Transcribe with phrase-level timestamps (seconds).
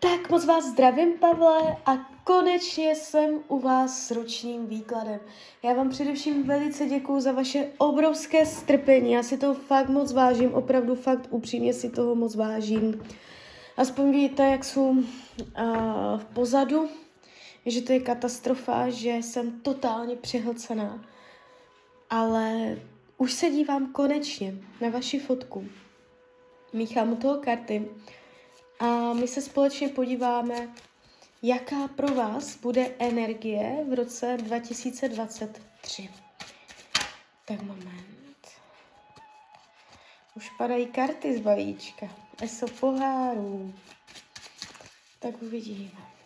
[0.00, 5.20] Tak moc vás zdravím, Pavle, a konečně jsem u vás s ročním výkladem.
[5.62, 9.12] Já vám především velice děkuju za vaše obrovské strpení.
[9.12, 13.04] Já si to fakt moc vážím, opravdu fakt upřímně si toho moc vážím.
[13.76, 15.04] Aspoň víte, jak jsou uh,
[16.16, 16.88] v pozadu,
[17.66, 21.04] že to je katastrofa, že jsem totálně přehlcená.
[22.10, 22.78] Ale
[23.16, 25.64] už se dívám konečně na vaši fotku.
[26.72, 27.88] Míchám u toho karty
[28.80, 30.68] a my se společně podíváme,
[31.42, 36.08] jaká pro vás bude energie v roce 2023.
[37.44, 38.48] Tak moment.
[40.34, 42.06] Už padají karty z balíčka.
[42.42, 43.74] Eso pohárů.
[45.18, 46.17] Tak uvidíme.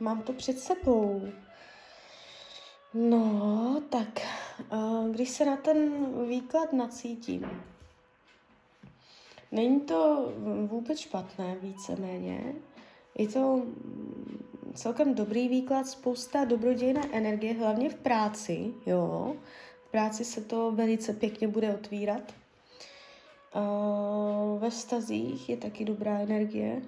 [0.00, 1.28] Mám to před sebou.
[2.94, 4.20] No, tak,
[5.10, 7.62] když se na ten výklad nacítím,
[9.52, 10.32] není to
[10.66, 12.54] vůbec špatné, víceméně.
[13.18, 13.62] Je to
[14.74, 19.36] celkem dobrý výklad, spousta dobrodějné energie, hlavně v práci, jo.
[19.86, 22.34] V práci se to velice pěkně bude otvírat.
[24.58, 26.82] Ve vztazích je taky dobrá energie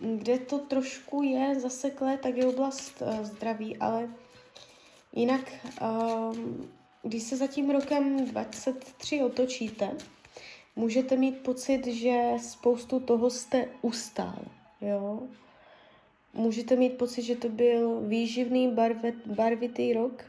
[0.00, 4.08] kde to trošku je zaseklé, tak je oblast uh, zdraví, ale
[5.12, 6.36] jinak, uh,
[7.02, 9.90] když se za tím rokem 23 otočíte,
[10.76, 14.38] můžete mít pocit, že spoustu toho jste ustál,
[14.80, 15.22] jo.
[16.34, 20.24] Můžete mít pocit, že to byl výživný, barvet, barvitý rok,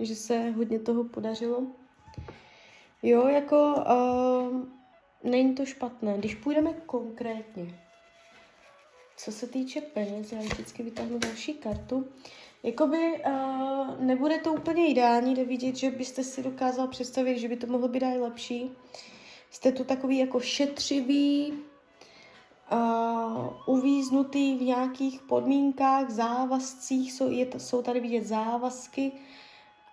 [0.00, 1.62] že se hodně toho podařilo.
[3.02, 6.18] Jo, jako uh, není to špatné.
[6.18, 7.87] Když půjdeme konkrétně,
[9.18, 12.06] co se týče peněz, já vždycky vytáhnu další kartu.
[12.62, 17.56] Jakoby uh, nebude to úplně ideální, jde vidět, že byste si dokázal představit, že by
[17.56, 18.70] to mohlo být aj lepší.
[19.50, 21.52] Jste tu takový jako šetřivý,
[22.72, 29.12] uh, uvíznutý v nějakých podmínkách, závazcích, jsou, je, jsou tady vidět závazky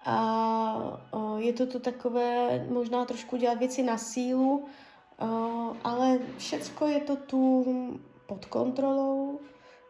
[0.05, 4.65] a uh, je to tu takové možná trošku dělat věci na sílu,
[5.21, 7.65] uh, ale všecko je to tu
[8.25, 9.39] pod kontrolou,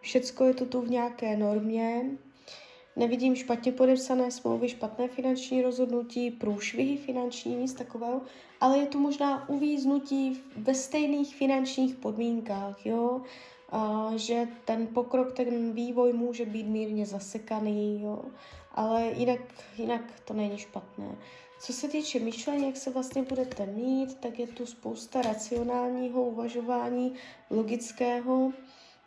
[0.02, 2.18] všecko je to tu v nějaké normě,
[2.96, 8.22] nevidím špatně podepsané smlouvy, špatné finanční rozhodnutí, průšvihy finanční, nic takového,
[8.62, 13.22] ale je tu možná uvíznutí ve stejných finančních podmínkách, jo?
[13.70, 18.22] A, že ten pokrok, ten vývoj může být mírně zasekaný, jo?
[18.72, 19.42] ale jinak,
[19.78, 21.16] jinak to není špatné.
[21.60, 27.14] Co se týče myšlení, jak se vlastně budete mít, tak je tu spousta racionálního uvažování,
[27.50, 28.52] logického.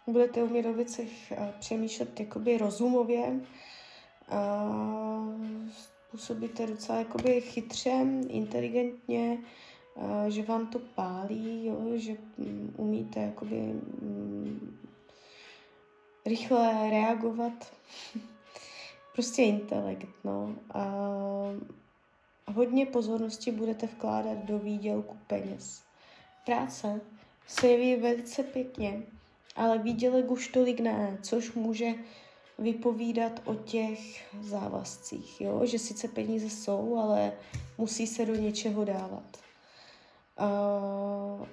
[0.07, 3.41] Budete umět o věcech přemýšlet jakoby rozumově.
[6.11, 9.39] Působíte docela jakoby chytře, inteligentně,
[10.29, 14.79] že vám to pálí, jo, že mm, umíte jakoby mm,
[16.27, 17.73] rychle reagovat.
[19.13, 20.55] prostě intelekt, no.
[20.75, 20.85] A
[22.55, 25.83] hodně pozornosti budete vkládat do výdělku peněz.
[26.47, 27.01] Práce
[27.47, 29.03] se jeví velice pěkně,
[29.57, 31.95] ale výdělek už tolik ne, což může
[32.59, 33.99] vypovídat o těch
[34.41, 35.67] závazcích, jo?
[35.67, 37.33] že sice peníze jsou, ale
[37.79, 39.37] musí se do něčeho dávat.
[40.41, 41.47] Uh,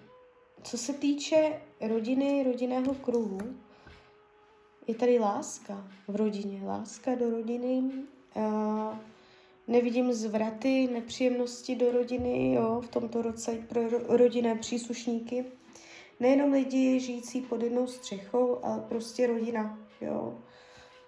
[0.64, 3.40] co se týče rodiny, rodinného kruhu,
[4.88, 7.84] je tady láska v rodině, láska do rodiny.
[8.36, 8.96] Uh,
[9.68, 15.46] Nevidím zvraty, nepříjemnosti do rodiny, jo, v tomto roce pro rodinné příslušníky.
[16.20, 20.38] Nejenom lidi žijící pod jednou střechou, ale prostě rodina, jo.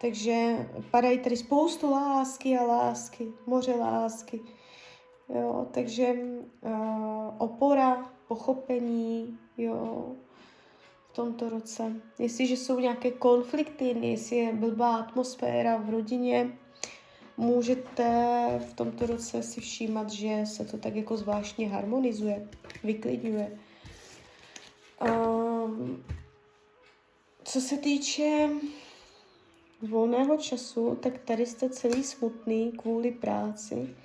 [0.01, 4.42] Takže padají tady spoustu lásky a lásky, moře lásky.
[5.36, 6.13] Jo, takže
[6.62, 6.71] uh,
[7.38, 10.12] opora, pochopení, jo,
[11.12, 12.01] v tomto roce.
[12.19, 16.57] Jestliže jsou nějaké konflikty, jestli je blbá atmosféra v rodině,
[17.38, 18.06] můžete
[18.69, 22.48] v tomto roce si všímat, že se to tak jako zvláštně harmonizuje,
[22.84, 23.60] vyklidňuje.
[25.01, 26.04] Um,
[27.44, 28.50] co se týče
[29.89, 33.95] volného času, tak tady jste celý smutný kvůli práci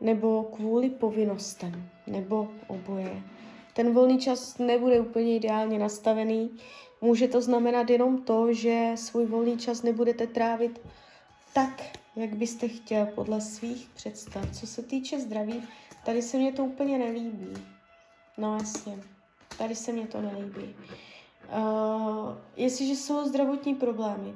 [0.00, 3.22] nebo kvůli povinnostem, nebo oboje.
[3.74, 6.58] Ten volný čas nebude úplně ideálně nastavený,
[7.04, 10.80] Může to znamenat jenom to, že svůj volný čas nebudete trávit
[11.54, 11.82] tak,
[12.16, 14.50] jak byste chtěl, podle svých představ.
[14.60, 15.62] Co se týče zdraví,
[16.04, 17.54] tady se mě to úplně nelíbí.
[18.38, 18.98] No jasně,
[19.58, 20.76] tady se mě to nelíbí.
[21.56, 24.34] Uh, jestliže jsou zdravotní problémy,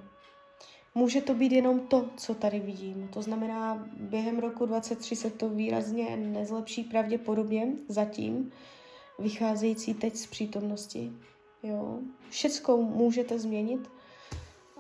[0.94, 3.08] může to být jenom to, co tady vidím.
[3.08, 8.52] To znamená, během roku 23 se to výrazně nezlepší pravděpodobně zatím,
[9.18, 11.12] vycházející teď z přítomnosti.
[11.62, 11.98] Jo.
[12.30, 13.90] Všecko můžete změnit,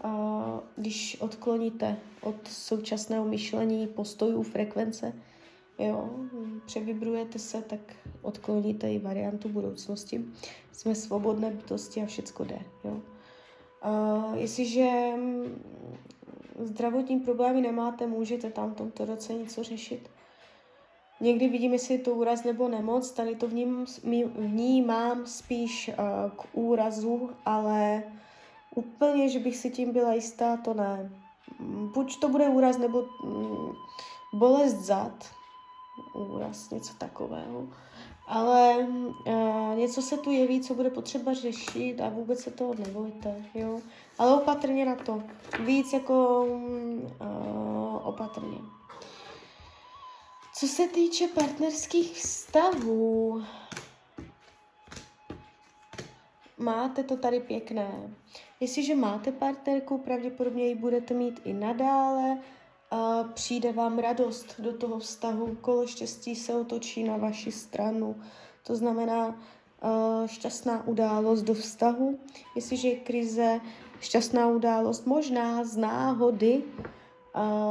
[0.06, 5.12] uh, když odkloníte od současného myšlení, postojů, frekvence,
[5.78, 6.10] jo,
[6.66, 7.80] převibrujete se, tak
[8.22, 10.24] odkloníte i variantu budoucnosti.
[10.72, 12.58] Jsme svobodné bytosti a všecko jde.
[12.84, 13.00] Jo.
[13.86, 15.62] Uh, jestliže mm,
[16.58, 20.10] zdravotní problémy nemáte, můžete tam v tomto roce něco řešit.
[21.20, 23.84] Někdy vidím, jestli je to úraz nebo nemoc, tady to vním,
[24.36, 28.02] vnímám spíš uh, k úrazu, ale
[28.76, 31.10] úplně, že bych si tím byla jistá, to ne.
[31.94, 33.72] Buď to bude úraz nebo mm,
[34.32, 35.24] bolest zad,
[36.14, 37.68] úraz, něco takového.
[38.28, 38.76] Ale
[39.26, 43.80] uh, něco se tu jeví, co bude potřeba řešit a vůbec se toho nebojte, jo.
[44.18, 45.22] Ale opatrně na to.
[45.64, 48.58] Víc jako uh, opatrně.
[50.58, 53.42] Co se týče partnerských vztahů,
[56.58, 58.14] máte to tady pěkné.
[58.60, 62.38] Jestliže máte partnerku, pravděpodobně ji budete mít i nadále.
[62.90, 68.16] A přijde vám radost do toho vztahu, kolo štěstí se otočí na vaši stranu.
[68.66, 69.38] To znamená
[70.26, 72.18] šťastná událost do vztahu.
[72.56, 73.60] Jestliže je krize,
[74.00, 76.62] šťastná událost možná z náhody,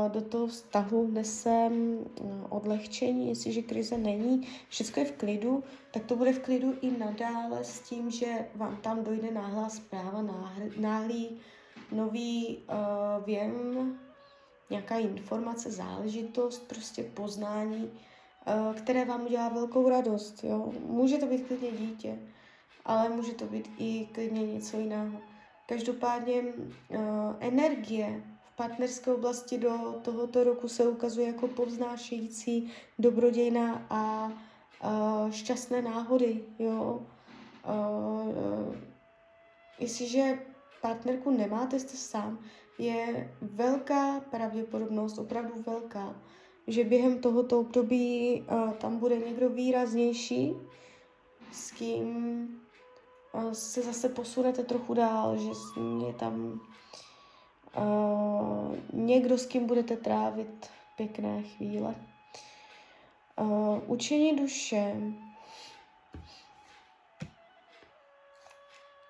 [0.08, 2.06] do toho vztahu nese mm,
[2.50, 7.64] odlehčení, jestliže krize není, všechno je v klidu, tak to bude v klidu i nadále
[7.64, 10.24] s tím, že vám tam dojde náhlá zpráva,
[10.78, 11.42] náhlý
[11.92, 14.00] nový uh, věm,
[14.70, 20.44] nějaká informace, záležitost, prostě poznání, uh, které vám udělá velkou radost.
[20.44, 20.74] Jo?
[20.86, 22.20] Může to být klidně dítě,
[22.86, 25.18] ale může to být i klidně něco jiného.
[25.68, 26.98] Každopádně uh,
[27.40, 34.32] energie partnerské oblasti do tohoto roku se ukazuje jako povznášející, dobrodějná a
[34.84, 36.44] uh, šťastné náhody.
[36.60, 37.06] Jo?
[37.68, 38.76] Uh,
[39.80, 40.40] jestliže
[40.82, 42.40] partnerku nemáte, jste sám,
[42.78, 46.16] je velká pravděpodobnost, opravdu velká,
[46.68, 50.54] že během tohoto období uh, tam bude někdo výraznější,
[51.52, 52.48] s kým
[53.34, 55.50] uh, se zase posunete trochu dál, že
[56.08, 56.62] je tam
[58.94, 61.96] Někdo, s kým budete trávit pěkné chvíle.
[63.42, 64.96] Uh, učení duše.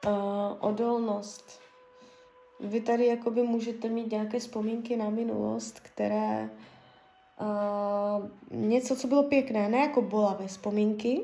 [0.07, 0.11] Uh,
[0.59, 1.61] odolnost.
[2.59, 6.49] Vy tady jakoby můžete mít nějaké vzpomínky na minulost, které
[7.41, 11.21] uh, něco, co bylo pěkné, ne jako bolavé vzpomínky,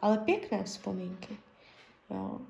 [0.00, 1.36] ale pěkné vzpomínky.
[2.10, 2.40] Jo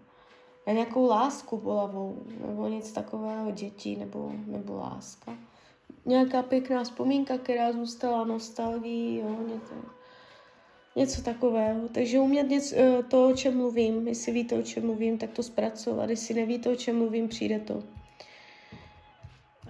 [0.66, 5.36] na nějakou lásku bolavou, nebo nic takového, děti, nebo, nebo láska.
[6.06, 9.74] Nějaká pěkná vzpomínka, která zůstala nostalgií, jo, něco,
[10.96, 11.88] něco takového.
[11.88, 15.42] Takže umět něco, eh, to, o čem mluvím, jestli víte, o čem mluvím, tak to
[15.42, 16.10] zpracovat.
[16.10, 17.74] Jestli nevíte, o čem mluvím, přijde to.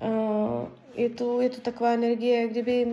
[0.03, 2.85] Uh, je, to je to taková energie, kdyby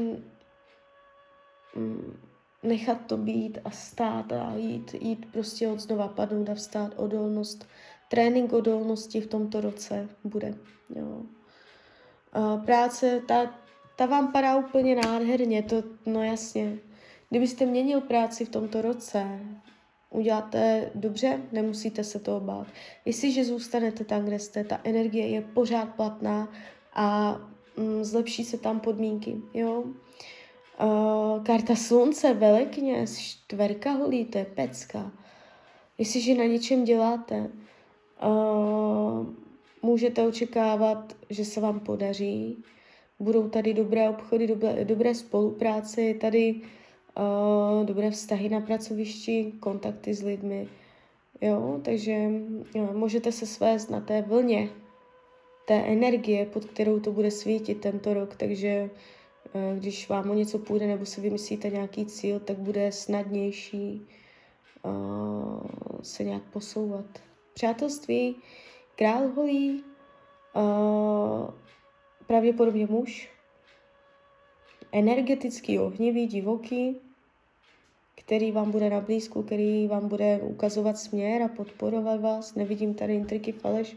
[1.76, 2.20] mm,
[2.64, 7.68] nechat to být a stát a jít, jít prostě od znova padnout a vstát, odolnost,
[8.10, 10.54] trénink odolnosti v tomto roce bude.
[10.96, 11.22] Jo.
[12.34, 13.56] A práce, ta,
[13.96, 16.78] ta vám padá úplně nádherně, to, no jasně.
[17.30, 19.40] Kdybyste měnil práci v tomto roce,
[20.10, 22.68] uděláte dobře, nemusíte se toho bát.
[23.06, 26.52] Jestliže zůstanete tam, kde jste, ta energie je pořád platná
[26.94, 27.38] a
[27.78, 29.84] mm, zlepší se tam podmínky, jo.
[30.84, 35.12] Uh, karta slunce, velekněz, čtverka holí, to je pecka.
[35.98, 37.50] Jestliže na něčem děláte,
[38.24, 39.28] uh,
[39.82, 42.64] můžete očekávat, že se vám podaří.
[43.20, 50.14] Budou tady dobré obchody, dobré, dobré spolupráce, je tady uh, dobré vztahy na pracovišti, kontakty
[50.14, 50.68] s lidmi.
[51.42, 52.32] Jo, takže
[52.76, 54.70] jo, můžete se svést na té vlně
[55.68, 58.90] té energie, pod kterou to bude svítit tento rok, takže
[59.54, 64.08] Eh, když vám o něco půjde nebo si vymyslíte nějaký cíl, tak bude snadnější
[64.84, 65.62] uh,
[66.02, 67.06] se nějak posouvat.
[67.54, 68.36] Přátelství,
[68.96, 69.84] král holí,
[70.56, 71.50] uh,
[72.28, 73.30] pravděpodobně muž,
[74.92, 77.02] energetický, ohnivý, divoký,
[78.16, 82.56] který vám bude na blízku, který vám bude ukazovat směr a podporovat vás.
[82.56, 83.96] Nevidím tady intriky faleš.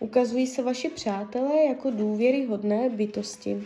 [0.00, 3.62] Ukazují se vaši přátelé jako důvěryhodné bytosti.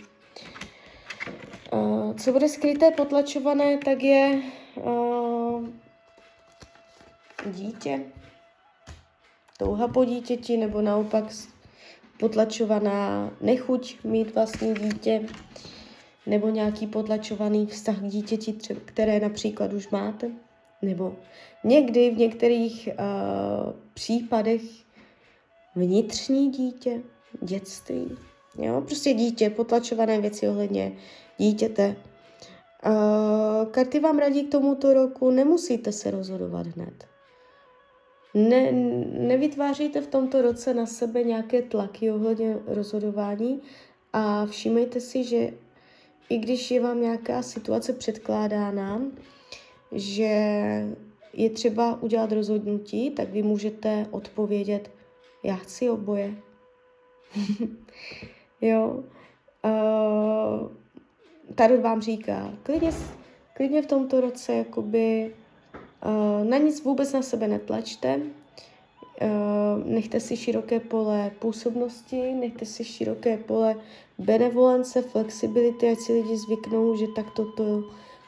[2.18, 4.42] Co bude skryté, potlačované, tak je
[4.74, 5.68] uh,
[7.46, 8.00] dítě,
[9.58, 11.24] touha po dítěti, nebo naopak
[12.20, 15.26] potlačovaná nechuť mít vlastní dítě,
[16.26, 18.52] nebo nějaký potlačovaný vztah k dítěti,
[18.84, 20.30] které například už máte,
[20.82, 21.16] nebo
[21.64, 24.62] někdy v některých uh, případech
[25.74, 27.02] vnitřní dítě,
[27.40, 28.16] dětství,
[28.58, 30.92] jo, prostě dítě, potlačované věci ohledně
[31.38, 31.96] dítěte.
[32.86, 37.15] Uh, karty vám radí k tomuto roku, nemusíte se rozhodovat hned.
[38.36, 38.72] Ne,
[39.18, 43.60] nevytvářejte v tomto roce na sebe nějaké tlaky ohledně rozhodování
[44.12, 45.50] a všímejte si, že
[46.28, 49.02] i když je vám nějaká situace předkládána,
[49.92, 50.30] že
[51.32, 54.90] je třeba udělat rozhodnutí, tak vy můžete odpovědět,
[55.44, 56.34] já chci oboje.
[58.60, 59.04] jo.
[59.64, 60.68] Uh,
[61.54, 62.90] Tarot vám říká, klidně,
[63.54, 65.34] klidně v tomto roce jakoby
[66.44, 73.36] na nic vůbec na sebe netlačte, uh, nechte si široké pole působnosti, nechte si široké
[73.36, 73.76] pole
[74.18, 77.84] benevolence, flexibility, ať si lidi zvyknou, že tak toto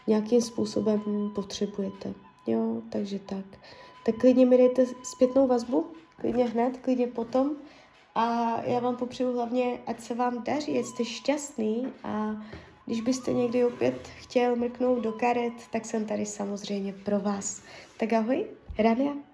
[0.07, 1.01] nějakým způsobem
[1.35, 2.15] potřebujete.
[2.47, 3.45] Jo, takže tak.
[4.07, 5.87] Tak klidně mi dejte zpětnou vazbu,
[6.21, 7.51] klidně hned, klidně potom.
[8.15, 12.43] A já vám popřeju hlavně, ať se vám daří, ať jste šťastný a
[12.89, 17.63] když byste někdy opět chtěl mrknout do karet, tak jsem tady samozřejmě pro vás.
[17.97, 18.47] Tak ahoj,
[18.79, 19.28] Rania.